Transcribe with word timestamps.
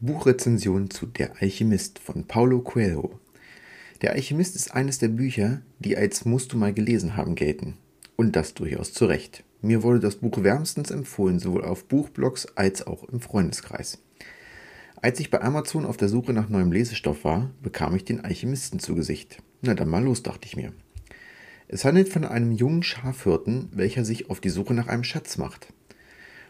Buchrezension 0.00 0.90
zu 0.90 1.06
Der 1.06 1.40
Alchemist 1.40 1.98
von 1.98 2.26
Paulo 2.26 2.60
Coelho. 2.60 3.18
Der 4.02 4.12
Alchemist 4.12 4.56
ist 4.56 4.74
eines 4.74 4.98
der 4.98 5.08
Bücher, 5.08 5.62
die 5.78 5.96
als 5.96 6.26
musst 6.26 6.52
du 6.52 6.58
mal 6.58 6.74
gelesen 6.74 7.16
haben 7.16 7.34
gelten. 7.34 7.78
Und 8.16 8.36
das 8.36 8.52
durchaus 8.52 8.92
zu 8.92 9.06
Recht. 9.06 9.44
Mir 9.62 9.82
wurde 9.82 10.00
das 10.00 10.16
Buch 10.16 10.42
wärmstens 10.42 10.90
empfohlen, 10.90 11.38
sowohl 11.38 11.64
auf 11.64 11.86
Buchblogs 11.86 12.46
als 12.56 12.86
auch 12.86 13.04
im 13.04 13.20
Freundeskreis. 13.20 14.02
Als 14.96 15.18
ich 15.18 15.30
bei 15.30 15.40
Amazon 15.40 15.86
auf 15.86 15.96
der 15.96 16.10
Suche 16.10 16.34
nach 16.34 16.50
neuem 16.50 16.72
Lesestoff 16.72 17.24
war, 17.24 17.50
bekam 17.62 17.96
ich 17.96 18.04
den 18.04 18.22
Alchemisten 18.22 18.80
zu 18.80 18.94
Gesicht. 18.94 19.42
Na 19.62 19.72
dann 19.72 19.88
mal 19.88 20.04
los, 20.04 20.22
dachte 20.22 20.46
ich 20.46 20.56
mir. 20.56 20.74
Es 21.72 21.84
handelt 21.84 22.08
von 22.08 22.24
einem 22.24 22.50
jungen 22.50 22.82
Schafhirten, 22.82 23.68
welcher 23.70 24.04
sich 24.04 24.28
auf 24.28 24.40
die 24.40 24.48
Suche 24.48 24.74
nach 24.74 24.88
einem 24.88 25.04
Schatz 25.04 25.38
macht. 25.38 25.68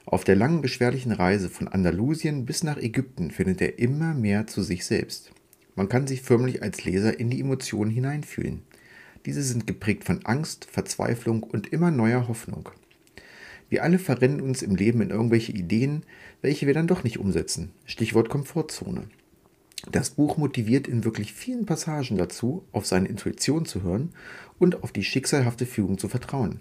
Auf 0.07 0.25
der 0.25 0.35
langen, 0.35 0.63
beschwerlichen 0.63 1.13
Reise 1.13 1.51
von 1.51 1.69
Andalusien 1.69 2.47
bis 2.47 2.63
nach 2.63 2.79
Ägypten 2.79 3.31
findet 3.31 3.61
er 3.61 3.79
immer 3.79 4.15
mehr 4.15 4.47
zu 4.47 4.63
sich 4.63 4.87
selbst. 4.87 5.31
Man 5.77 5.91
kann 5.91 6.07
sich 6.07 6.23
förmlich 6.23 6.63
als 6.63 6.87
Leser 6.87 7.21
in 7.21 7.29
die 7.29 7.39
Emotionen 7.39 7.91
hineinfühlen. 7.91 8.63
Diese 9.27 9.43
sind 9.43 9.67
geprägt 9.67 10.05
von 10.05 10.25
Angst, 10.25 10.67
Verzweiflung 10.71 11.43
und 11.43 11.71
immer 11.71 11.91
neuer 11.91 12.27
Hoffnung. 12.27 12.71
Wir 13.69 13.85
alle 13.85 13.99
verrennen 13.99 14.41
uns 14.41 14.63
im 14.63 14.75
Leben 14.75 15.03
in 15.03 15.11
irgendwelche 15.11 15.53
Ideen, 15.53 16.03
welche 16.41 16.67
wir 16.67 16.73
dann 16.73 16.87
doch 16.87 17.05
nicht 17.05 17.19
umsetzen. 17.19 17.73
Stichwort 17.85 18.31
Komfortzone. 18.31 19.03
Das 19.91 20.11
Buch 20.11 20.37
motiviert 20.37 20.89
in 20.89 21.05
wirklich 21.05 21.33
vielen 21.33 21.65
Passagen 21.65 22.19
dazu, 22.19 22.65
auf 22.73 22.87
seine 22.87 23.09
Intuition 23.09 23.65
zu 23.65 23.83
hören 23.83 24.11
und 24.59 24.83
auf 24.83 24.93
die 24.93 25.05
schicksalhafte 25.05 25.65
Fügung 25.65 25.99
zu 25.99 26.09
vertrauen. 26.09 26.61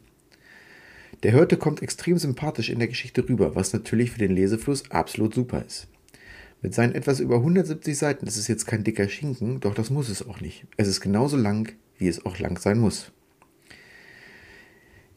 Der 1.24 1.32
Hirte 1.32 1.58
kommt 1.58 1.82
extrem 1.82 2.18
sympathisch 2.18 2.70
in 2.70 2.80
der 2.80 2.88
Geschichte 2.88 3.28
rüber, 3.28 3.56
was 3.56 3.74
natürlich 3.74 4.12
für 4.12 4.20
den 4.20 4.32
Lesefluss 4.32 4.90
absolut 4.90 5.34
super 5.34 5.66
ist. 5.66 5.88
Mit 6.62 6.74
seinen 6.74 6.96
etwas 6.96 7.20
über 7.20 7.38
170 7.38 7.98
Seiten 7.98 8.28
ist 8.28 8.38
es 8.38 8.48
jetzt 8.48 8.66
kein 8.68 8.84
dicker 8.84 9.10
Schinken, 9.10 9.60
doch 9.60 9.74
das 9.74 9.90
muss 9.90 10.10
es 10.10 10.26
auch 10.26 10.40
nicht. 10.40 10.66
Es 10.78 10.88
ist 10.88 11.02
genauso 11.02 11.36
lang, 11.36 11.74
wie 11.98 12.08
es 12.08 12.26
auch 12.26 12.40
lang 12.40 12.58
sein 12.58 12.80
muss. 12.80 13.12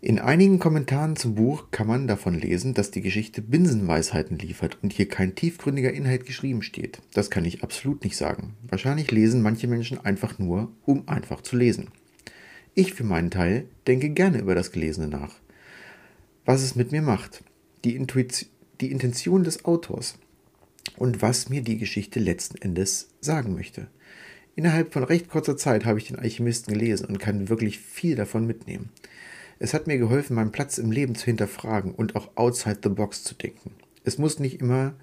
In 0.02 0.18
einigen 0.18 0.58
Kommentaren 0.58 1.16
zum 1.16 1.34
Buch 1.36 1.70
kann 1.70 1.86
man 1.86 2.06
davon 2.06 2.34
lesen, 2.34 2.74
dass 2.74 2.90
die 2.90 3.00
Geschichte 3.00 3.40
Binsenweisheiten 3.40 4.36
liefert 4.38 4.76
und 4.82 4.92
hier 4.92 5.08
kein 5.08 5.34
tiefgründiger 5.34 5.94
Inhalt 5.94 6.26
geschrieben 6.26 6.60
steht. 6.62 7.00
Das 7.14 7.30
kann 7.30 7.46
ich 7.46 7.62
absolut 7.62 8.04
nicht 8.04 8.18
sagen. 8.18 8.54
Wahrscheinlich 8.68 9.10
lesen 9.10 9.40
manche 9.40 9.68
Menschen 9.68 10.04
einfach 10.04 10.38
nur, 10.38 10.70
um 10.84 11.08
einfach 11.08 11.40
zu 11.40 11.56
lesen. 11.56 11.88
Ich 12.74 12.92
für 12.92 13.04
meinen 13.04 13.30
Teil 13.30 13.64
denke 13.86 14.10
gerne 14.10 14.38
über 14.38 14.54
das 14.54 14.72
Gelesene 14.72 15.08
nach 15.08 15.40
was 16.44 16.62
es 16.62 16.74
mit 16.74 16.92
mir 16.92 17.02
macht, 17.02 17.44
die, 17.84 17.96
Intuition, 17.96 18.50
die 18.80 18.90
Intention 18.90 19.44
des 19.44 19.64
Autors 19.64 20.18
und 20.96 21.22
was 21.22 21.48
mir 21.48 21.62
die 21.62 21.78
Geschichte 21.78 22.20
letzten 22.20 22.60
Endes 22.60 23.10
sagen 23.20 23.54
möchte. 23.54 23.88
Innerhalb 24.54 24.92
von 24.92 25.04
recht 25.04 25.28
kurzer 25.28 25.56
Zeit 25.56 25.84
habe 25.84 25.98
ich 25.98 26.08
den 26.08 26.18
Alchemisten 26.18 26.74
gelesen 26.74 27.06
und 27.06 27.18
kann 27.18 27.48
wirklich 27.48 27.78
viel 27.78 28.16
davon 28.16 28.46
mitnehmen. 28.46 28.90
Es 29.58 29.74
hat 29.74 29.86
mir 29.86 29.98
geholfen, 29.98 30.34
meinen 30.34 30.52
Platz 30.52 30.78
im 30.78 30.90
Leben 30.90 31.14
zu 31.14 31.26
hinterfragen 31.26 31.94
und 31.94 32.16
auch 32.16 32.30
outside 32.36 32.80
the 32.82 32.88
box 32.88 33.24
zu 33.24 33.34
denken. 33.34 33.72
Es 34.04 34.18
muss 34.18 34.38
nicht 34.38 34.60
immer 34.60 34.94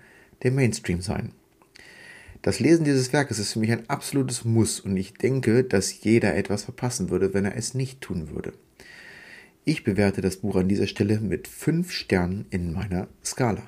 der 0.44 0.52
Mainstream 0.52 1.02
sein. 1.02 1.34
Das 2.42 2.60
Lesen 2.60 2.86
dieses 2.86 3.12
Werkes 3.12 3.40
ist 3.40 3.54
für 3.54 3.60
mich 3.60 3.72
ein 3.72 3.90
absolutes 3.90 4.46
Muss 4.46 4.80
und 4.80 4.96
ich 4.96 5.14
denke, 5.14 5.64
dass 5.64 6.04
jeder 6.04 6.36
etwas 6.36 6.64
verpassen 6.64 7.10
würde, 7.10 7.34
wenn 7.34 7.46
er 7.46 7.58
es 7.58 7.74
nicht 7.74 8.00
tun 8.00 8.30
würde. 8.30 8.54
Ich 9.66 9.84
bewerte 9.84 10.22
das 10.22 10.38
Buch 10.38 10.56
an 10.56 10.70
dieser 10.70 10.88
Stelle 10.88 11.20
mit 11.20 11.48
5 11.48 11.92
Sternen 11.92 12.46
in 12.50 12.74
meiner 12.74 13.08
Skala. 13.24 13.64